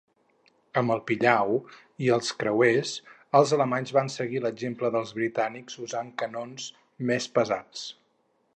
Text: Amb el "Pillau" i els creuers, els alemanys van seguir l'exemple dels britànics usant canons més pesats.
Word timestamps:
Amb 0.79 0.93
el 0.93 1.01
"Pillau" 1.09 1.51
i 2.05 2.09
els 2.15 2.31
creuers, 2.43 2.93
els 3.41 3.53
alemanys 3.59 3.93
van 3.99 4.11
seguir 4.15 4.43
l'exemple 4.47 4.91
dels 4.97 5.15
britànics 5.19 5.77
usant 5.87 6.13
canons 6.23 6.71
més 7.11 7.29
pesats. 7.37 7.89